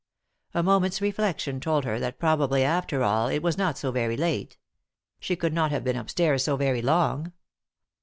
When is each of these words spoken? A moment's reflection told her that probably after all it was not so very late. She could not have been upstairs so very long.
A 0.55 0.63
moment's 0.63 0.99
reflection 0.99 1.59
told 1.59 1.85
her 1.85 1.99
that 1.99 2.17
probably 2.17 2.63
after 2.63 3.03
all 3.03 3.27
it 3.27 3.43
was 3.43 3.55
not 3.55 3.77
so 3.77 3.91
very 3.91 4.17
late. 4.17 4.57
She 5.19 5.35
could 5.35 5.53
not 5.53 5.69
have 5.69 5.83
been 5.83 5.95
upstairs 5.95 6.43
so 6.43 6.55
very 6.57 6.81
long. 6.81 7.33